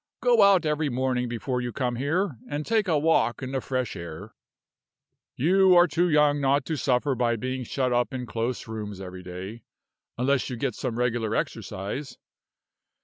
Go 0.19 0.41
out 0.41 0.65
every 0.65 0.89
morning 0.89 1.29
before 1.29 1.61
you 1.61 1.71
come 1.71 1.95
here, 1.95 2.39
and 2.49 2.65
take 2.65 2.87
a 2.87 2.97
walk 2.97 3.43
in 3.43 3.51
the 3.51 3.61
fresh 3.61 3.95
air. 3.95 4.33
You 5.35 5.75
are 5.77 5.85
too 5.87 6.09
young 6.09 6.41
not 6.41 6.65
to 6.65 6.75
suffer 6.75 7.13
by 7.13 7.35
being 7.35 7.63
shut 7.63 7.93
up 7.93 8.11
in 8.11 8.25
close 8.25 8.67
rooms 8.67 8.99
every 8.99 9.21
day, 9.21 9.61
unless 10.17 10.49
you 10.49 10.57
get 10.57 10.73
some 10.73 10.97
regular 10.97 11.35
exercise. 11.35 12.17